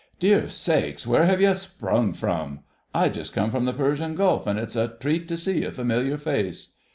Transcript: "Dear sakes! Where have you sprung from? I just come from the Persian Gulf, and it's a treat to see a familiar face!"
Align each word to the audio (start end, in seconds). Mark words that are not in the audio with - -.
"Dear 0.19 0.49
sakes! 0.49 1.05
Where 1.05 1.27
have 1.27 1.39
you 1.41 1.53
sprung 1.53 2.13
from? 2.13 2.61
I 2.91 3.07
just 3.07 3.33
come 3.33 3.51
from 3.51 3.65
the 3.65 3.71
Persian 3.73 4.15
Gulf, 4.15 4.47
and 4.47 4.57
it's 4.57 4.75
a 4.75 4.97
treat 4.99 5.27
to 5.27 5.37
see 5.37 5.63
a 5.63 5.69
familiar 5.69 6.17
face!" 6.17 6.73